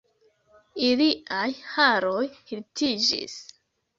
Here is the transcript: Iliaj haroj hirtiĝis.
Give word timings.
Iliaj 0.87 1.43
haroj 1.73 2.23
hirtiĝis. 2.53 3.39